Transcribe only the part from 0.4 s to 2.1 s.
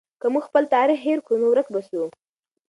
خپل تاریخ هېر کړو نو ورک به سو.